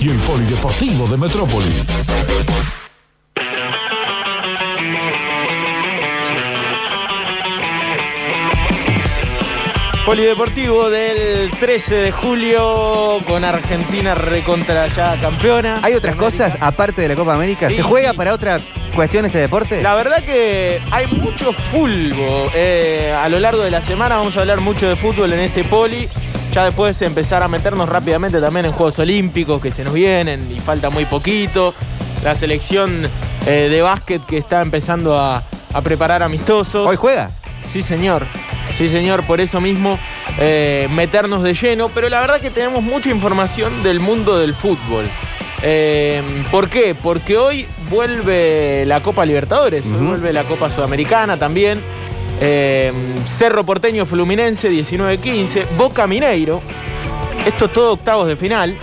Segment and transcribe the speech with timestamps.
[0.00, 1.74] y el Polideportivo de Metrópolis.
[10.06, 15.80] Polideportivo del 13 de julio con Argentina recontra ya campeona.
[15.82, 17.68] ¿Hay otras cosas aparte de la Copa América?
[17.68, 18.16] Sí, ¿Se juega sí.
[18.16, 18.60] para otra
[18.94, 19.82] cuestión este deporte?
[19.82, 22.50] La verdad que hay mucho fulbo.
[22.54, 25.64] Eh, a lo largo de la semana vamos a hablar mucho de fútbol en este
[25.64, 26.08] poli.
[26.52, 30.60] Ya después empezar a meternos rápidamente también en Juegos Olímpicos que se nos vienen y
[30.60, 31.74] falta muy poquito.
[32.24, 33.08] La selección
[33.46, 36.86] eh, de básquet que está empezando a, a preparar amistosos.
[36.88, 37.30] ¿Hoy juega?
[37.72, 38.26] Sí, señor.
[38.76, 39.98] Sí, señor, por eso mismo
[40.38, 41.90] eh, meternos de lleno.
[41.90, 45.04] Pero la verdad que tenemos mucha información del mundo del fútbol.
[45.62, 46.94] Eh, ¿Por qué?
[46.94, 51.80] Porque hoy vuelve la Copa Libertadores, hoy vuelve la Copa Sudamericana también.
[52.40, 52.92] Eh,
[53.26, 56.60] Cerro Porteño Fluminense 19-15, Boca Mineiro,
[57.46, 58.74] esto todo octavos de final.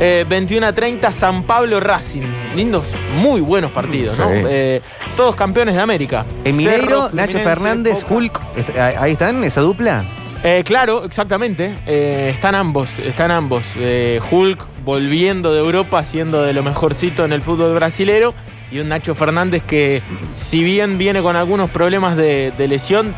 [0.00, 2.22] Eh, 21 a 30 San Pablo Racing.
[2.54, 4.28] Lindos, muy buenos partidos, ¿no?
[4.28, 4.42] Sí.
[4.48, 4.80] Eh,
[5.16, 6.24] todos campeones de América.
[6.44, 8.14] En Cerro, Nacho Fernández, Boca.
[8.14, 8.40] Hulk,
[8.78, 10.04] ahí están, esa dupla.
[10.44, 11.76] Eh, claro, exactamente.
[11.86, 13.66] Eh, están ambos, están ambos.
[13.76, 18.34] Eh, Hulk volviendo de Europa, siendo de lo mejorcito en el fútbol brasilero.
[18.70, 20.02] Y un Nacho Fernández que,
[20.36, 23.14] si bien viene con algunos problemas de, de lesión,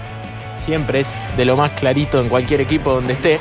[0.65, 3.39] siempre es de lo más clarito en cualquier equipo donde esté.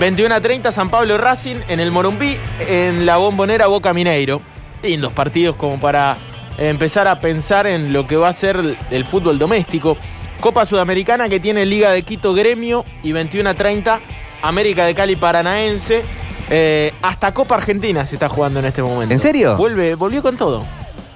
[0.00, 2.36] 21 a 30 San Pablo Racing en el Morumbí,
[2.68, 4.40] en la bombonera Boca Mineiro.
[4.82, 6.16] Lindos partidos como para
[6.58, 8.58] empezar a pensar en lo que va a ser
[8.90, 9.96] el- fútbol doméstico.
[10.40, 14.00] Copa Sudamericana que tiene Liga de Quito Gremio y 21 a 30
[14.42, 16.02] América de Cali Paranaense.
[16.50, 19.14] Eh, hasta Copa Argentina se está jugando en este momento.
[19.14, 19.56] ¿En serio?
[19.56, 20.66] Vuelve, volvió con todo.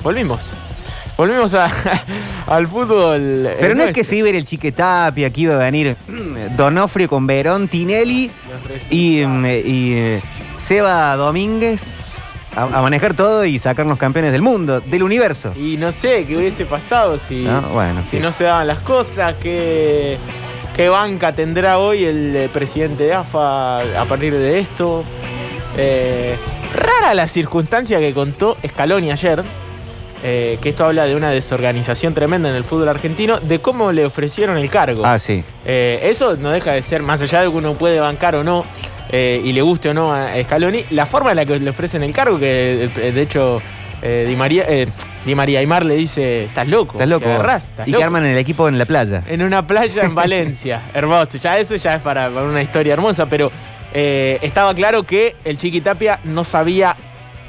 [0.09, 0.41] Volvimos.
[1.19, 1.71] Volvimos a-
[2.47, 3.51] al fútbol.
[3.61, 5.97] Pero no es que se iba a ir el Chiquetapia, que iba a venir
[6.57, 8.31] Donofrio con Verón, Tinelli
[8.89, 10.23] y, mm, y, eh,
[10.57, 11.83] Seba Domínguez
[12.57, 15.53] a, a manejar todo y sacarnos campeones del mundo, del universo.
[15.55, 18.23] Y no sé qué hubiese pasado si No, bueno, si sí.
[18.23, 20.17] no se daban las cosas, qué,
[20.75, 25.05] qué banca tendrá hoy el eh, presidente de AFA a partir de esto.
[25.77, 26.35] Eh,
[26.75, 29.45] rara la circunstancia que contó Scaloni ayer,
[30.23, 34.05] eh, que esto habla de una desorganización tremenda en el fútbol argentino, de cómo le
[34.05, 35.05] ofrecieron el cargo.
[35.05, 35.45] Ah, sí.
[35.65, 38.65] Eh, eso no deja de ser, más allá de que uno puede bancar o no,
[39.11, 42.03] eh, y le guste o no a Scaloni, la forma en la que le ofrecen
[42.03, 43.61] el cargo, que de hecho
[44.03, 44.67] Di María...
[45.27, 46.93] Di María Aymar le dice, estás loco.
[46.93, 47.27] Estás loco.
[47.27, 47.99] te agarrás, estás y loco".
[47.99, 49.25] que arman el equipo en la playa.
[49.27, 50.81] En una playa en Valencia.
[50.95, 51.37] Hermoso.
[51.39, 53.51] Ya eso ya es para, para una historia hermosa, pero
[53.93, 56.95] eh, estaba claro que el Chiqui Tapia no sabía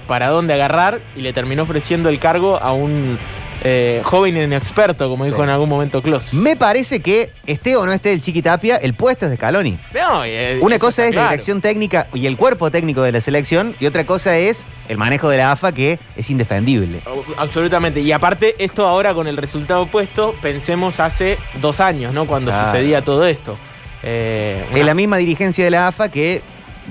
[0.10, 3.18] para dónde agarrar y le terminó ofreciendo el cargo a un
[3.64, 5.44] eh, joven inexperto, como dijo Sí.
[5.44, 6.34] en algún momento Klaus.
[6.34, 9.78] Me parece que esté o no esté el Chiquitapia, el puesto es de Scaloni.
[9.94, 13.76] No, eh, Una cosa es la dirección técnica y el cuerpo técnico de la selección
[13.80, 17.02] y otra cosa es el manejo de la AFA que es indefendible.
[17.38, 18.00] Absolutamente.
[18.00, 22.26] Y aparte, esto ahora con el resultado opuesto, pensemos hace dos años, ¿no?
[22.26, 22.66] Cuando Claro.
[22.72, 23.58] sucedía todo esto.
[24.04, 26.42] Eh, una- Es la misma dirigencia de la AFA que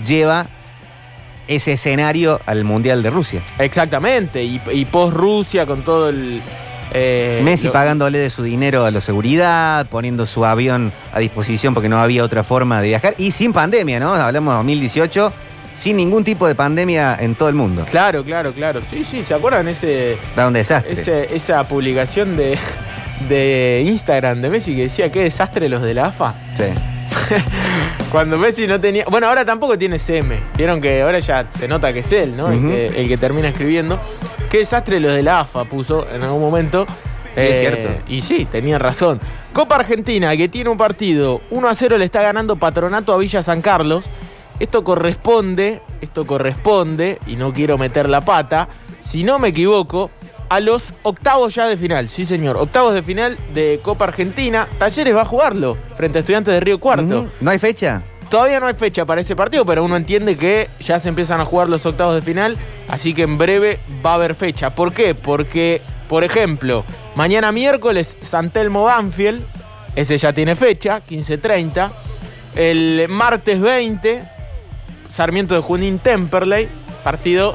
[0.07, 0.47] lleva
[1.49, 3.43] ese escenario al Mundial de Rusia.
[3.59, 4.45] Exactamente.
[4.45, 6.41] Y, y post-Rusia con todo el.
[6.93, 11.75] eh, Messi lo- pagándole de su dinero a la seguridad, poniendo su avión a disposición
[11.75, 14.15] porque no había otra forma de viajar y sin pandemia, ¿no?
[14.15, 15.33] Hablamos de 2018,
[15.77, 17.85] sin ningún tipo de pandemia en todo el mundo.
[17.91, 18.81] Claro, claro, claro.
[18.89, 20.93] Sí, sí, ¿se acuerdan ese, Da un desastre.
[20.95, 22.59] ese- esa publicación de,
[23.29, 26.35] de Instagram de Messi que decía qué desastre los de la AFA?
[26.57, 26.65] Sí.
[28.11, 29.05] Cuando Messi no tenía.
[29.11, 30.39] Bueno, ahora tampoco tiene CM.
[30.57, 32.51] Vieron que ahora ya se nota que es él, ¿no?
[32.51, 34.01] El que- el, que, termina escribiendo.
[34.51, 36.87] Qué desastre los de la AFA puso en algún momento.
[37.37, 37.89] Es cierto.
[38.09, 39.21] Y sí, tenía razón.
[39.53, 43.43] Copa Argentina, que tiene un partido 1 a 0, le está ganando Patronato a Villa
[43.43, 44.09] San Carlos.
[44.59, 48.69] Esto corresponde, esto corresponde, y no quiero meter la pata,
[49.01, 50.11] si no me equivoco,
[50.49, 52.09] a los octavos ya de final.
[52.09, 52.57] Sí, señor.
[52.57, 54.67] Octavos de final de Copa Argentina.
[54.79, 57.21] Talleres va a jugarlo frente a Estudiantes de Río Cuarto.
[57.21, 57.29] Ujú.
[57.41, 58.03] ¿No hay fecha?
[58.31, 61.47] Todavía no hay fecha para ese partido, pero uno entiende que ya se empiezan a
[61.47, 62.59] jugar los octavos de final,
[62.89, 64.75] así que en breve va a haber fecha.
[64.75, 65.15] ¿Por qué?
[65.15, 65.81] Porque,
[66.11, 66.85] por ejemplo,
[67.15, 69.43] mañana miércoles San Telmo Banfield,
[69.97, 71.91] ese ya tiene fecha, 15.30.
[72.55, 74.23] El martes 20,
[75.09, 76.69] Sarmiento de Junín Temperley,
[77.03, 77.55] partido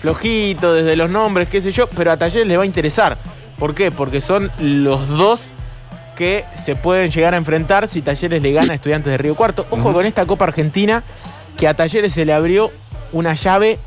[0.00, 3.18] flojito desde los nombres, qué sé yo, pero a Talleres le va a interesar.
[3.58, 3.90] ¿Por qué?
[3.90, 5.52] Porque son los dos
[6.16, 9.66] que se pueden llegar a enfrentar si Talleres le gana a Estudiantes de Río Cuarto.
[9.70, 11.04] Ojo con esta Copa Argentina,
[11.56, 12.70] que a Talleres se le abrió
[13.12, 13.78] una llave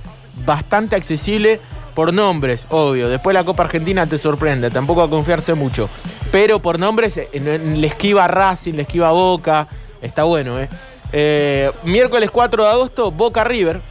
[0.46, 1.60] bastante accesible
[1.94, 3.10] por nombres, obvio.
[3.10, 5.90] Después la Copa Argentina te sorprende, tampoco a confiarse mucho.
[6.31, 9.68] Pero por nombres, eh, le esquiva Racing, le esquiva Boca,
[10.02, 10.69] está bueno, ¿eh?
[11.14, 13.81] Eh, miércoles 4 de agosto, Boca River.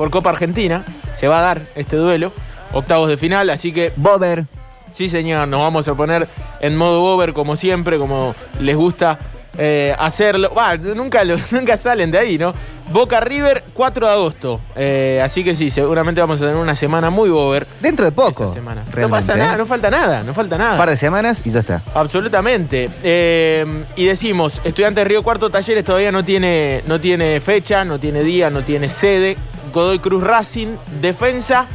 [0.00, 0.82] Por Copa Argentina.
[1.14, 2.32] Se va a dar este duelo,
[2.72, 4.46] octavos de final, así que Bober.
[4.94, 6.26] Sí, señor, nos vamos a poner
[6.60, 9.18] en modo over como siempre, como les gusta
[9.58, 10.54] eh, hacerlo.
[10.56, 12.54] Va, nunca, lo- nunca salen de ahí, ¿no?
[12.90, 14.60] Boca River, 4 de agosto.
[14.74, 17.66] Eh, así que sí, seguramente vamos a tener una semana muy over.
[17.82, 18.46] Dentro de poco.
[18.46, 18.82] esa semana.
[18.96, 19.36] No pasa ¿eh?
[19.36, 20.72] nada, no falta nada, no falta nada.
[20.72, 21.82] Un par de semanas y ya está.
[21.94, 22.88] Absolutamente.
[23.02, 28.24] Eh, y decimos, Estudiantes Río Cuarto Talleres todavía no tiene, no tiene fecha, no tiene
[28.24, 29.36] día, no tiene sede.
[29.72, 31.66] Godoy Cruz Racing, defensa,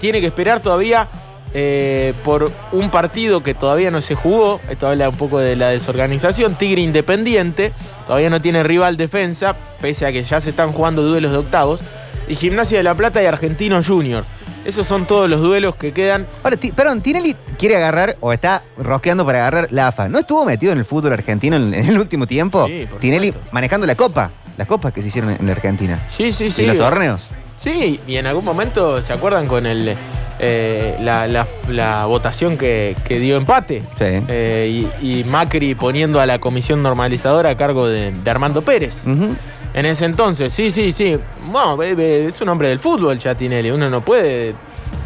[0.00, 1.08] tiene que esperar todavía
[1.52, 4.60] eh, por un partido que todavía no se jugó.
[4.68, 6.54] Esto habla un poco de la desorganización.
[6.54, 7.72] Tigre Independiente,
[8.06, 11.80] todavía no tiene rival defensa, pese a que ya se están jugando duelos de octavos.
[12.28, 14.26] Y Gimnasia de la Plata y Argentinos Juniors.
[14.64, 16.26] Esos son todos los duelos que quedan.
[16.44, 20.08] Ahora, perdón, Tinelli quiere agarrar o está rosqueando para agarrar la AFA.
[20.08, 22.66] ¿No estuvo metido en el fútbol argentino en, en el último tiempo?
[22.66, 24.30] Sí, Tinelli manejando la copa,
[24.60, 26.02] las copas que se hicieron en la Argentina.
[26.06, 26.62] Sí, sí, sí.
[26.62, 27.26] y los torneos.
[27.56, 29.94] Sí, y en algún momento, ¿se acuerdan con el
[30.38, 33.80] eh, la, la- la votación que, que dio empate?
[33.98, 34.04] Sí.
[34.28, 39.06] Eh, y, y Macri poniendo a la comisión normalizadora a cargo de, de Armando Pérez.
[39.06, 41.16] En ese entonces, sí, sí, sí.
[41.50, 43.70] Bueno, es un hombre del fútbol, Chatinelli.
[43.70, 44.54] Uno no puede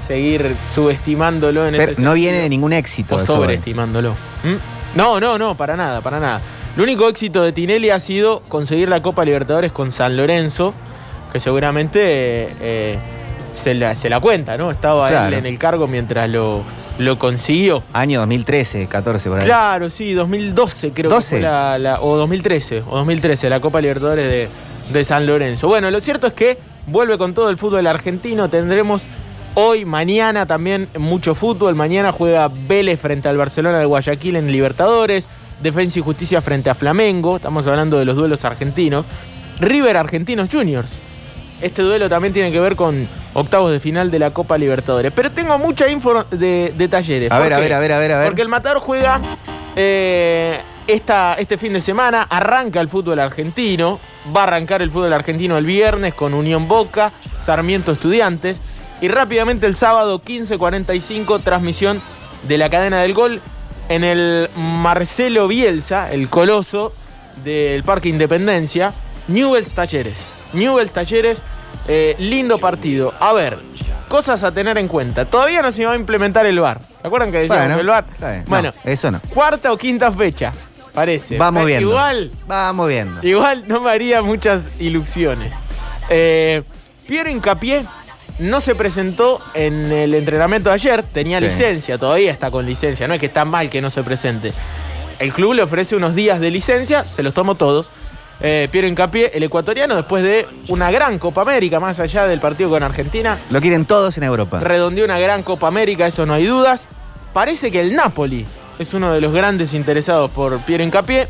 [0.07, 2.15] seguir subestimándolo en Pero ese no sentido.
[2.15, 3.17] viene de ningún éxito.
[3.17, 4.13] O sobreestimándolo.
[4.43, 4.97] ¿Mm?
[4.97, 6.41] No, no, no, para nada, para nada.
[6.77, 10.75] El único éxito de Tinelli ha sido conseguir la Copa Libertadores con San Lorenzo,
[11.33, 12.01] que seguramente
[12.61, 12.99] eh,
[13.53, 14.71] se, la, se la cuenta, ¿no?
[14.73, 15.29] Estaba Claro.
[15.29, 16.63] él en el cargo mientras lo,
[16.99, 17.85] lo consiguió.
[17.93, 19.45] Año 2013, 14 por ahí.
[19.45, 21.29] Claro, sí, 2012 creo 12.
[21.37, 24.49] que fue la, la- o 2013, o 2013, la Copa Libertadores de,
[24.93, 25.69] de San Lorenzo.
[25.69, 29.03] Bueno, lo cierto es que vuelve con todo el fútbol argentino, tendremos
[29.55, 35.29] hoy, mañana también mucho fútbol, mañana juega Vélez frente al Barcelona de Guayaquil en Libertadores,
[35.63, 39.07] Defensa y Justicia frente a Flamengo, estamos hablando de los duelos argentinos,
[39.61, 40.91] River Argentinos Juniors.
[41.61, 45.13] Este duelo también tiene que ver con octavos de final de la Copa Libertadores.
[45.15, 47.31] Pero tengo mucha info de, de talleres.
[47.31, 48.27] A ¿Por ver, a ver, a ver, a ver, a ver.
[48.27, 49.21] Porque el Matador juega
[49.77, 53.99] eh, esta, este fin de semana, arranca el fútbol argentino,
[54.37, 58.61] va a arrancar el fútbol argentino el viernes con Unión Boca, Sarmiento Estudiantes,
[59.01, 62.01] y rápidamente el sábado 15.45 transmisión
[62.45, 63.41] de la cadena del gol
[63.89, 66.93] en el Marcelo Bielsa, el coloso
[67.45, 68.95] del Parque Independencia,
[69.29, 70.27] Newell's Talleres.
[70.53, 71.43] Newell's Talleres,
[71.89, 73.13] eh, lindo partido.
[73.21, 73.59] A ver,
[74.09, 75.25] cosas a tener en cuenta.
[75.25, 76.81] Todavía no se va a implementar el VAR.
[77.03, 78.05] ¿Se acuerdan que decíamos Bueno, el VAR?
[78.21, 78.39] bien.
[78.39, 79.21] No, Bueno, eso no.
[79.31, 80.53] cuarta o quinta fecha,
[80.95, 81.37] parece.
[81.37, 81.91] Vamos Pero viendo.
[81.91, 83.27] Igual, Vamos viendo.
[83.27, 85.53] igual no me haría muchas ilusiones.
[86.09, 86.63] Eh,
[87.07, 87.85] Piero Incapié
[88.39, 91.45] no se presentó en el entrenamiento de ayer, tenía Sí.
[91.47, 94.53] licencia, todavía está con licencia, no es que está mal que no se presente.
[95.19, 97.89] El club le ofrece unos días de licencia, se los tomó todos.
[98.41, 102.69] Eh, Piero Incapié, el ecuatoriano, después de una gran Copa América, más allá del partido
[102.69, 104.59] con Argentina, Lo quieren todos en Europa.
[104.59, 106.89] redondeó una gran Copa América, eso no hay dudas.
[107.33, 108.45] Parece que el Napoli
[108.81, 111.29] es uno de los grandes interesados por Piero Incapié,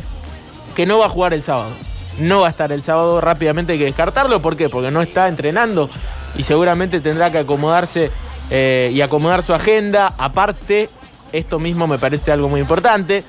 [0.74, 1.70] que no va a jugar el sábado.
[2.18, 4.40] No va a estar el sábado, rápidamente hay que descartarlo.
[4.40, 4.68] ¿Por qué?
[4.70, 5.90] Porque no está entrenando
[6.36, 8.10] y seguramente tendrá que acomodarse
[8.50, 10.14] eh, y acomodar su agenda.
[10.18, 10.90] Aparte,
[11.32, 13.24] esto mismo me parece algo muy importante.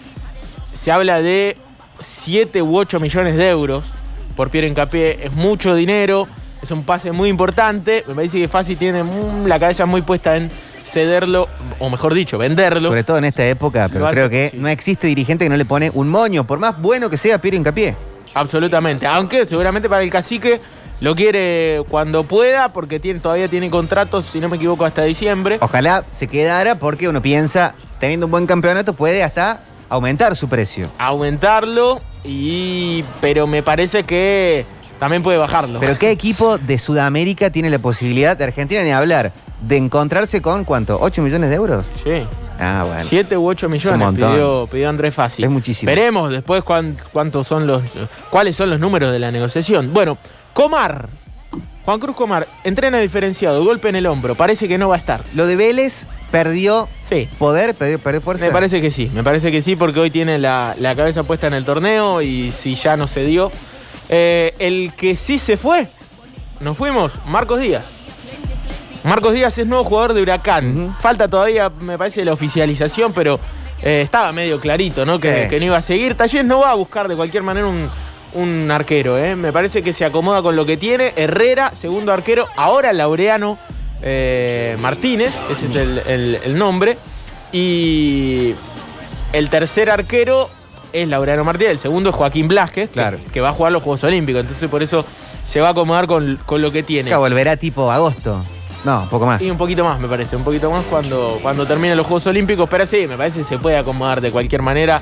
[0.74, 1.58] Se habla de
[2.00, 3.86] 7 u 8 millones de euros
[4.36, 5.26] por Piero Incapié.
[5.26, 6.28] Es mucho dinero,
[6.62, 8.04] es un pase muy importante.
[8.08, 10.50] Me parece que Fasi tiene mm, la cabeza muy puesta en
[10.84, 11.48] cederlo,
[11.80, 12.90] o mejor dicho, venderlo.
[12.90, 14.58] Sobre todo en esta época, pero creo que sí.
[14.58, 17.58] no existe dirigente que no le pone un moño, por más bueno que sea Piero
[17.58, 17.96] Hincapié.
[18.36, 19.08] Absolutamente.
[19.08, 20.60] Aunque seguramente para el cacique
[21.02, 25.58] lo quiere cuando pueda, porque tiene, todavía tiene contratos, si no me equivoco, hasta diciembre.
[25.62, 30.90] Ojalá se quedara porque uno piensa, teniendo un buen campeonato, puede hasta aumentar su precio.
[30.98, 34.66] Aumentarlo, y pero me parece que
[35.00, 35.80] también puede bajarlo.
[35.80, 40.64] Pero ¿qué equipo de Sudamérica tiene la posibilidad, de Argentina ni hablar, de encontrarse con
[40.64, 41.00] cuánto?
[41.00, 41.86] ¿8 millones de euros?
[42.04, 42.24] Sí.
[42.60, 43.04] Ah, bueno.
[43.04, 45.44] 7 u 8 un millones pidió, pidió Andrés Fassi.
[45.44, 45.90] Es muchísimo.
[45.90, 47.82] Veremos después cuán- cuántos son los,
[48.30, 49.94] cuáles son los números de la negociación.
[49.94, 50.18] Bueno,
[50.54, 51.10] Comar.
[51.84, 55.24] Juan Cruz Comar, entrena diferenciado, golpe en el hombro, parece que no va a estar.
[55.36, 58.44] Lo de Vélez perdió Sí, poder, perdió, perdió fuerza.
[58.48, 61.46] me parece que sí, me parece que sí, porque hoy tiene la, la cabeza puesta
[61.46, 63.52] en el torneo y si ya no se dio.
[64.10, 65.88] Eh, el que sí se fue,
[66.60, 67.86] nos fuimos, Marcos Díaz.
[69.06, 70.96] Marcos Díaz es nuevo jugador de Huracán.
[71.00, 73.40] Falta todavía, me parece, la oficialización, pero
[73.82, 75.20] eh, estaba medio clarito, ¿no?
[75.20, 75.50] Que, Sí.
[75.50, 76.16] que no iba a seguir.
[76.16, 77.88] Talleres no va a buscar de cualquier manera un,
[78.34, 79.36] un arquero, ¿eh?
[79.36, 81.14] Me parece que se acomoda con lo que tiene.
[81.16, 82.48] Herrera, segundo arquero.
[82.58, 83.58] Ahora Laureano
[84.02, 86.98] eh, Martínez, ese es el, el- el nombre.
[87.52, 88.54] Y
[89.34, 90.50] el tercer arquero
[90.94, 91.74] es Laureano Martínez.
[91.74, 93.20] El segundo es Joaquín Blasquez, que- Claro.
[93.32, 94.42] que, va a jugar los Juegos Olímpicos.
[94.42, 95.06] Entonces, por eso
[95.48, 97.16] se va a acomodar con, con lo que tiene.
[97.16, 98.44] Volverá tipo agosto.
[98.86, 99.42] No, un poco más.
[99.42, 102.70] Y un poquito más, me parece, un poquito más cuando, cuando terminen los Juegos Olímpicos,
[102.70, 105.02] pero sí, me parece que se puede acomodar de cualquier manera,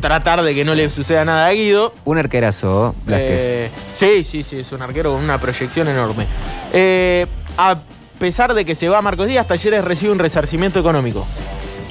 [0.00, 1.94] tratar de que no le suceda nada a Guido.
[2.04, 2.94] Un arquerazo.
[3.08, 6.26] Eh, sí, sí, sí, es un arquero con una proyección enorme.
[6.74, 7.78] Eh, a
[8.18, 11.26] pesar de que se va Marcos Díaz, Talleres recibe un resarcimiento económico.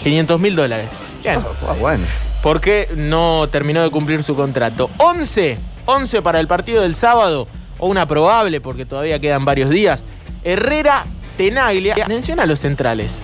[0.03, 0.87] 500 mil dólares.
[1.23, 1.39] Bien.
[1.67, 2.05] Ah, bueno.
[2.43, 4.91] Porque no terminó de cumplir su contrato.
[4.99, 7.47] 11, 11 para el partido del sábado,
[7.79, 10.03] o una probable, porque todavía quedan varios días.
[10.43, 13.19] Herrera, Tenaglia, atención a los centrales.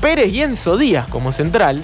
[0.00, 1.82] Pérez y Enzo Díaz como central.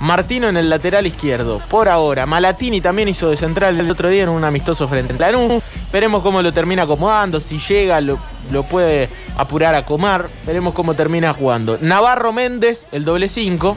[0.00, 1.60] Martino en el lateral izquierdo.
[1.68, 5.32] Por ahora, Malatini también hizo de central el otro día en un amistoso frente a
[5.32, 5.62] Lanús.
[5.92, 7.40] Veremos cómo lo termina acomodando.
[7.40, 8.18] Si llega, lo,
[8.52, 10.28] lo puede apurar a Comar.
[10.46, 11.78] Veremos cómo termina jugando.
[11.80, 13.76] Navarro Méndez, el doble 5.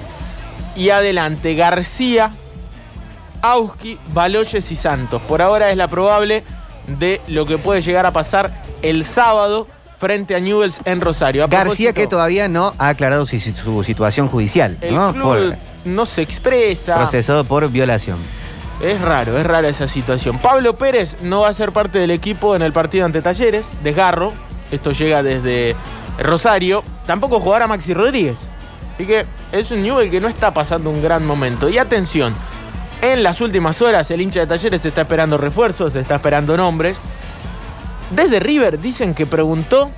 [0.75, 2.35] Y adelante, García,
[3.41, 5.23] Auski, Baloyes y Santos.
[5.23, 6.43] Por ahora es la probable
[6.87, 9.67] de lo que puede llegar a pasar el sábado
[10.01, 11.43] frente a Newells en Rosario.
[11.43, 15.13] A García que todavía no ha aclarado su, su situación judicial, el ¿no?
[15.13, 16.95] club Por- no se expresa.
[16.95, 18.17] procesado por violación.
[18.83, 20.39] Es raro, es rara esa situación.
[20.39, 24.33] Pablo Pérez no va a ser parte del equipo en el partido ante Talleres, desgarro.
[24.71, 25.75] Esto llega desde
[26.17, 26.83] Rosario.
[27.05, 28.39] Tampoco jugará Maxi Rodríguez.
[28.95, 31.69] Así que es un Newell que no está pasando un gran momento.
[31.69, 32.33] Y atención,
[33.03, 36.97] en las últimas horas el hincha de Talleres está esperando refuerzos, está esperando nombres.
[38.11, 39.89] Desde River dicen que preguntó,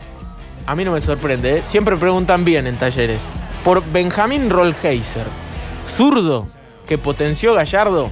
[0.68, 1.62] a mí no me sorprende, ¿eh?
[1.66, 3.26] siempre preguntan bien en Talleres,
[3.64, 5.26] por Benjamín Rollheiser,
[5.88, 6.46] zurdo
[6.88, 8.10] que potenció Gallardo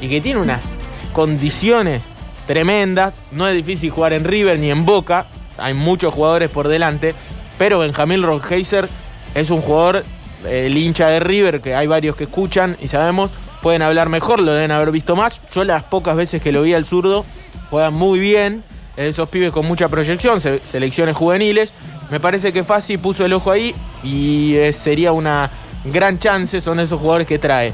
[0.00, 0.64] y que tiene unas
[1.12, 2.02] condiciones
[2.46, 3.14] tremendas.
[3.30, 7.14] No es difícil jugar en River ni en Boca, hay muchos jugadores por delante,
[7.56, 8.88] pero Benjamín Rollheiser
[9.36, 10.04] es un jugador,
[10.48, 13.30] el hincha de River, que hay varios que escuchan y sabemos,
[13.62, 15.40] pueden hablar mejor, lo deben haber visto más.
[15.52, 17.24] Yo las pocas veces que lo vi al zurdo,
[17.70, 18.64] juega muy bien.
[18.96, 21.72] Esos pibes con mucha proyección, se- selecciones juveniles.
[22.10, 25.50] Me parece que Fassi puso el ojo ahí y eh, sería una
[25.84, 26.60] gran chance.
[26.60, 27.72] Son esos jugadores que trae.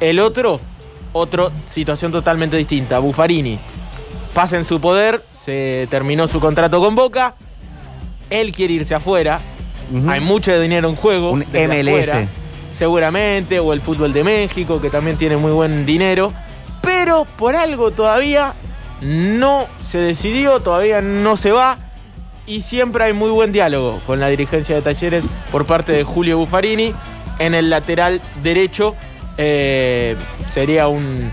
[0.00, 0.60] El otro,
[1.12, 2.98] otra situación totalmente distinta.
[2.98, 3.58] Buffarini
[4.34, 7.34] pasa en su poder, se terminó su contrato con Boca.
[8.28, 9.40] Él quiere irse afuera.
[10.08, 11.30] Hay mucho dinero en juego.
[11.30, 12.08] Un MLS.
[12.08, 12.28] afuera,
[12.72, 16.32] seguramente, o el fútbol de México, que también tiene muy buen dinero.
[16.82, 18.54] Pero por algo todavía
[19.00, 21.78] no se decidió, todavía no se va.
[22.46, 26.38] Y siempre hay muy buen diálogo con la dirigencia de Talleres por parte de Julio
[26.38, 26.94] Buffarini.
[27.38, 28.94] En el lateral derecho
[29.36, 30.14] eh,
[30.48, 31.30] sería un,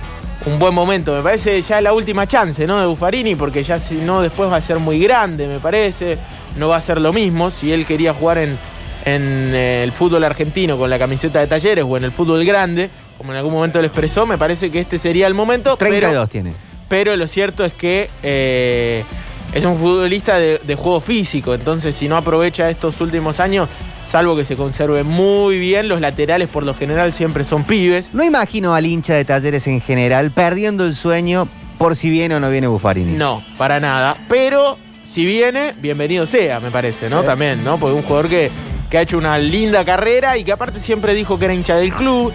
[0.47, 1.15] un buen momento.
[1.15, 2.79] Me parece ya la última chance ¿no?
[2.79, 6.17] de Buffarini, porque ya si no después va a ser muy grande, me parece.
[6.57, 7.51] No va a ser lo mismo.
[7.51, 8.57] Si él quería jugar en,
[9.05, 12.89] en eh, el fútbol argentino con la camiseta de Talleres o en el fútbol grande,
[13.19, 15.77] como en algún momento lo expresó, me parece que este sería el momento.
[15.77, 16.53] pero- 32 tiene.
[16.93, 19.03] Pero lo cierto es que eh,
[19.51, 23.67] es un futbolista de, de juego físico, entonces si no aprovecha estos últimos años,
[24.05, 28.13] salvo que se conserve muy bien, los laterales por lo general siempre son pibes.
[28.13, 31.47] No imagino al hincha de talleres en general perdiendo el sueño
[31.79, 33.13] por si viene o no viene Buffarini.
[33.13, 34.15] No, para nada.
[34.29, 37.23] Pero si viene, bienvenido sea, me parece, ¿no?
[37.23, 37.79] También, ¿no?
[37.79, 38.51] Porque un jugador que,
[38.91, 41.91] que ha hecho una linda carrera y que aparte siempre dijo que era hincha del
[41.91, 42.31] club.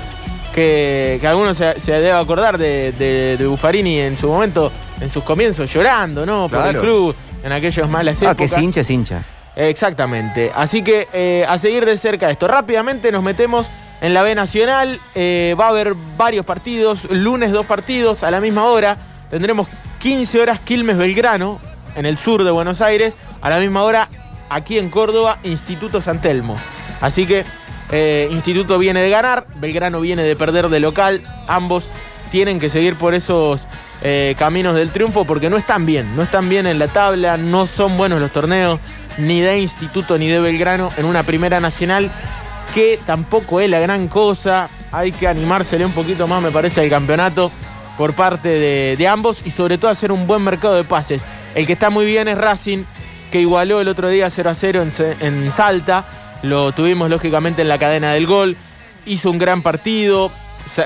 [0.54, 5.08] Que, que algunos se, se debe acordar de, de, de Buffarini en su momento, en
[5.10, 6.48] sus comienzos, llorando, ¿no?
[6.48, 6.78] Por Claro.
[6.80, 8.52] el club, en aquellas malas Ah, que épocas.
[8.52, 9.22] es hincha, es hincha.
[9.54, 10.50] Exactamente.
[10.54, 12.48] Así que eh, a seguir de cerca esto.
[12.48, 13.68] Rápidamente nos metemos
[14.00, 14.98] en la B Nacional.
[15.14, 17.06] Eh, va a haber varios partidos.
[17.10, 18.96] Lunes dos partidos a la misma hora.
[19.30, 19.66] Tendremos
[20.00, 21.60] 15 horas Quilmes Belgrano
[21.96, 23.14] en el sur de Buenos Aires.
[23.42, 24.08] A la misma hora
[24.48, 26.56] aquí en Córdoba Instituto San Telmo.
[27.00, 27.44] Así que
[27.90, 29.45] eh, Instituto viene de ganar.
[29.57, 31.23] Belgrano viene de perder de local.
[31.47, 31.88] Ambos
[32.30, 33.66] tienen que seguir por esos
[34.02, 37.66] eh, caminos del triunfo porque no están bien, no están bien en la tabla, no
[37.66, 38.78] son buenos los torneos,
[39.16, 42.11] ni de Instituto ni de Belgrano en una primera nacional
[42.75, 46.90] que tampoco es la gran cosa, hay que animársele un poquito más me parece al
[46.90, 47.50] campeonato
[47.97, 48.49] por parte
[48.97, 51.26] de, ambos y sobre todo hacer un buen mercado de pases.
[51.54, 52.85] El que está muy bien es Racing,
[53.33, 56.04] que igualó el otro día 0 a 0 en, Se- en Salta,
[56.42, 58.57] lo tuvimos lógicamente en la cadena del gol,
[59.07, 60.30] hizo un gran partido,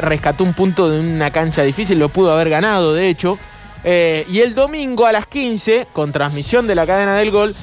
[0.01, 3.39] rescató un punto de una cancha difícil, lo pudo haber ganado, de hecho.
[3.85, 7.55] Eh, y el domingo a las 15, con transmisión de la cadena del gol,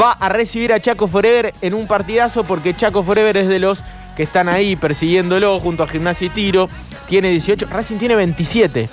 [0.00, 3.84] va a recibir a Chaco Forever en un partidazo, porque Chaco Forever es de los
[4.16, 6.68] que están ahí persiguiéndolo junto a Gimnasia y Tiro.
[7.06, 8.88] Tiene 18, Racing tiene 27.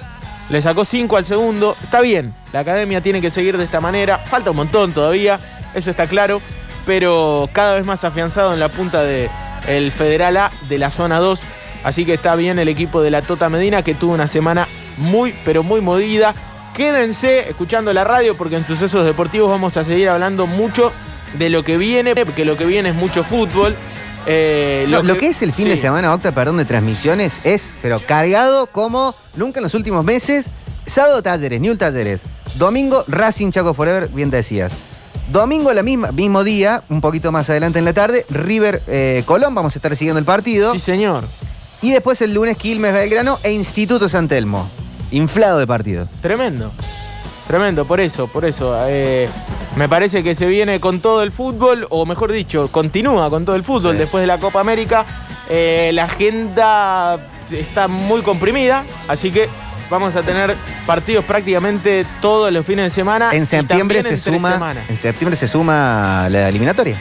[0.49, 1.75] Le sacó 5 al segundo.
[1.81, 4.19] Está bien, la academia tiene que seguir de esta manera.
[4.19, 5.39] Falta un montón todavía,
[5.73, 6.41] eso está claro.
[6.85, 9.29] Pero cada vez más afianzado en la punta del
[9.67, 11.41] el Federal A de la zona 2.
[11.83, 15.33] Así que está bien el equipo de la Tota Medina que tuvo una semana muy,
[15.43, 16.33] pero muy movida.
[16.73, 20.91] quédense escuchando la radio porque en Sucesos Deportivos vamos a seguir hablando mucho
[21.37, 23.75] de lo que viene, porque lo que viene es mucho fútbol.
[24.27, 27.99] Eh, Lo, lo que es el fin de semana, Octa, perdón, de transmisiones es, pero
[27.99, 30.47] cargado como nunca en los últimos meses.
[30.87, 32.21] Sábado Talleres, New Talleres.
[32.55, 34.73] Domingo Racing Chaco Forever, bien decías.
[35.31, 39.55] Domingo, la misma, mismo día, un poquito más adelante en la tarde, River eh, Colón,
[39.55, 40.73] vamos a estar siguiendo el partido.
[40.73, 41.23] Sí, señor.
[41.81, 44.67] Y después el lunes Quilmes Belgrano e Instituto San Telmo.
[45.11, 46.07] Inflado de partido.
[46.21, 46.71] Tremendo.
[47.47, 48.77] Tremendo, por eso, por eso.
[48.87, 49.27] eh,
[49.75, 53.55] me parece que se viene con todo el fútbol, o mejor dicho, continúa con todo
[53.55, 53.99] el fútbol Sí.
[53.99, 55.05] después de la Copa América.
[55.49, 59.47] Eh, la agenda está muy comprimida, así que
[59.89, 63.29] vamos a tener partidos prácticamente todos los fines de semana.
[63.33, 64.73] En septiembre se suma.
[64.89, 66.95] En septiembre se suma la eliminatoria.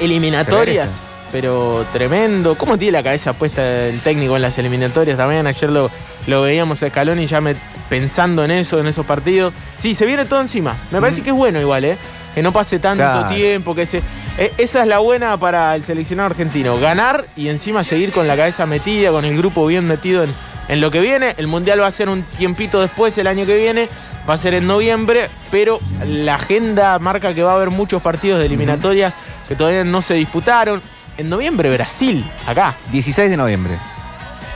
[0.00, 2.56] Eliminatorias, pero tremendo.
[2.56, 5.46] ¿Cómo tiene la cabeza puesta el técnico en las eliminatorias también?
[5.46, 5.90] Ayer lo,
[6.26, 7.54] lo veíamos a Scaloni ya me-
[7.88, 9.52] pensando en eso, en esos partidos.
[9.78, 10.76] Sí, se viene todo encima.
[10.90, 11.96] Me parece que es bueno igual, ¿eh?
[12.34, 13.28] Que no pase tanto Claro.
[13.34, 13.98] tiempo, que se...
[14.38, 16.78] eh, esa es la buena para el seleccionado argentino.
[16.78, 20.32] Ganar y encima seguir con la cabeza metida, con el grupo bien metido en,
[20.70, 21.34] en lo que viene.
[21.36, 23.88] El Mundial va a ser un tiempito después, el año que viene.
[24.28, 28.38] Va a ser en noviembre, pero la agenda marca que va a haber muchos partidos
[28.38, 29.12] de eliminatorias
[29.48, 30.80] que todavía no se disputaron.
[31.18, 33.74] En noviembre Brasil, acá, 16 de noviembre.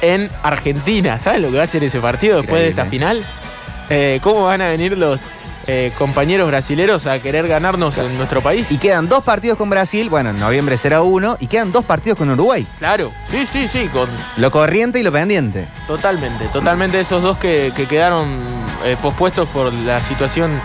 [0.01, 1.19] en Argentina.
[1.19, 3.25] ¿Sabes lo que va a ser ese partido después de esta final?
[3.89, 5.21] Eh, ¿Cómo van a venir los
[5.67, 8.71] eh, compañeros brasileros a querer ganarnos en nuestro país?
[8.71, 10.11] Y quedan dos partidos con Brasil.
[10.11, 11.37] Bueno, en noviembre será uno.
[11.41, 12.67] Y quedan dos partidos con Uruguay.
[12.79, 15.67] Claro, sí, sí, sí, con, Lo corriente y lo pendiente.
[15.87, 18.41] totalmente, totalmente esos dos que, que quedaron
[18.85, 20.61] eh, pospuestos por la situación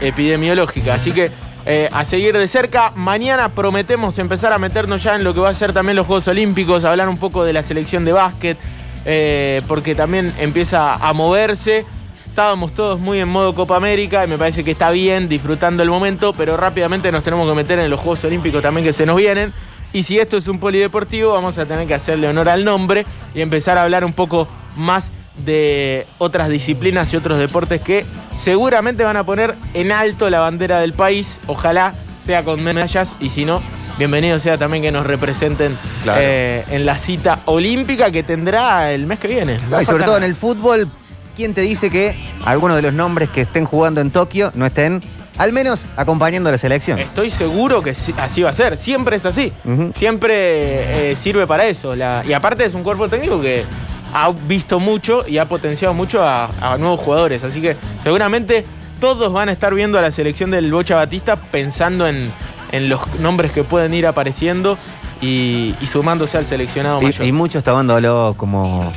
[0.00, 0.94] epidemiológica.
[0.94, 1.30] Así que
[1.66, 2.92] eh, a seguir de cerca.
[2.94, 6.28] Mañana prometemos empezar a meternos ya en lo que va a ser también los Juegos
[6.28, 8.58] Olímpicos, hablar un poco de la selección de básquet,
[9.04, 11.84] eh, porque también empieza a moverse.
[12.30, 15.90] Estábamos todos muy en modo Copa América y me parece que está bien, disfrutando el
[15.90, 19.16] momento, pero rápidamente nos tenemos que meter en los Juegos Olímpicos también que se nos
[19.16, 19.52] vienen.
[19.92, 23.04] Y si esto es un polideportivo, vamos a tener que hacerle honor al nombre
[23.34, 25.10] y empezar a hablar un poco más
[25.44, 28.06] de otras disciplinas y otros deportes que
[28.38, 31.40] seguramente van a poner en alto la bandera del país.
[31.48, 33.60] Ojalá sea con medallas y si no,
[33.98, 36.20] bienvenido sea también que nos representen Claro.
[36.22, 39.58] eh, en la cita olímpica que tendrá el mes que viene.
[39.68, 40.88] No, y sobre todo en el fútbol,
[41.36, 42.14] ¿quién te dice que
[42.44, 45.02] algunos de los nombres que estén jugando en Tokio no estén
[45.38, 46.98] al menos acompañando a la selección?
[46.98, 48.76] Estoy seguro que sí- así va a ser.
[48.76, 49.52] Siempre es así.
[49.64, 49.92] Ujú.
[49.94, 51.96] Siempre eh, sirve para eso.
[51.96, 53.64] La- y aparte es un cuerpo técnico que
[54.12, 57.42] ha visto mucho y ha potenciado mucho a, a nuevos jugadores.
[57.44, 58.66] Así que seguramente
[59.00, 62.30] todos van a estar viendo a la selección del Bocha Batista pensando en,
[62.72, 64.76] en los nombres que pueden ir apareciendo
[65.22, 67.24] y, y sumándose al seleccionado mayor.
[67.24, 68.92] Y, y muchos tomándolo como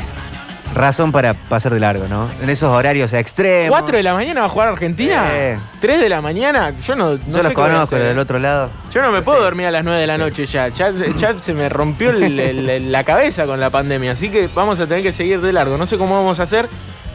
[0.73, 2.29] razón para pasar de largo, ¿no?
[2.41, 3.69] En esos horarios extremos.
[3.69, 5.23] ¿Cuatro de la mañana va a jugar Argentina?
[5.79, 6.73] ¿Tres de la mañana?
[6.85, 8.69] Yo no, no Yo sé los conozco del otro lado.
[8.91, 10.67] Yo no me puedo dormir a las 9 de la noche ya.
[10.69, 14.11] Ya, ya se me rompió el- el- el- la cabeza con la pandemia.
[14.13, 15.77] Así que vamos a tener que seguir de largo.
[15.77, 16.67] No sé cómo vamos a hacer,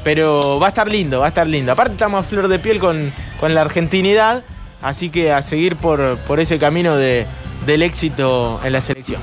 [0.04, 1.72] pero va a estar lindo, va a estar lindo.
[1.72, 4.42] Aparte estamos a flor de piel con, con la argentinidad.
[4.80, 7.26] Así que a seguir por, por ese camino de,
[7.66, 9.16] del éxito en la selección.